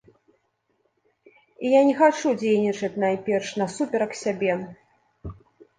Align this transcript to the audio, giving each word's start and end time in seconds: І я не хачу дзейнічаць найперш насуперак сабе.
І 1.65 1.73
я 1.73 1.81
не 1.89 1.93
хачу 1.99 2.27
дзейнічаць 2.41 2.93
найперш 3.07 3.47
насуперак 3.65 4.11
сабе. 4.25 4.53